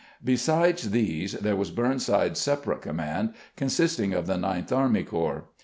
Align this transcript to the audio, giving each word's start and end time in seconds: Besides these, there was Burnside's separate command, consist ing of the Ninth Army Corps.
Besides 0.23 0.89
these, 0.89 1.33
there 1.33 1.55
was 1.55 1.69
Burnside's 1.69 2.39
separate 2.39 2.81
command, 2.81 3.35
consist 3.55 3.99
ing 3.99 4.13
of 4.15 4.25
the 4.25 4.35
Ninth 4.35 4.71
Army 4.71 5.03
Corps. 5.03 5.43